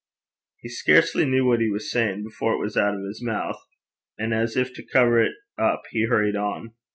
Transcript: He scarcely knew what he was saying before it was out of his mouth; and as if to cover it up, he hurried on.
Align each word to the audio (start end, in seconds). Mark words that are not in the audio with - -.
He 0.57 0.67
scarcely 0.69 1.25
knew 1.25 1.45
what 1.45 1.59
he 1.61 1.69
was 1.69 1.91
saying 1.91 2.23
before 2.23 2.53
it 2.53 2.57
was 2.57 2.75
out 2.75 2.95
of 2.95 3.05
his 3.05 3.21
mouth; 3.21 3.63
and 4.17 4.33
as 4.33 4.57
if 4.57 4.73
to 4.73 4.83
cover 4.83 5.21
it 5.21 5.33
up, 5.59 5.83
he 5.91 6.05
hurried 6.07 6.35
on. 6.35 6.73